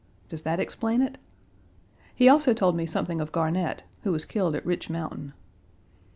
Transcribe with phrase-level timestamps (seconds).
[0.29, 1.19] Does that explain it?
[2.15, 5.33] He also told me something of Garnett (who was killed at Rich Mountain).